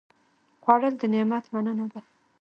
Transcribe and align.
خوړل 0.63 0.93
د 0.99 1.03
نعمت 1.13 1.45
مننه 1.53 1.85
ده 1.93 2.01